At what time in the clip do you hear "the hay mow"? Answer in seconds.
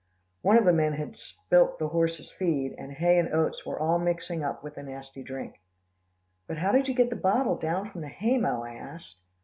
8.01-8.63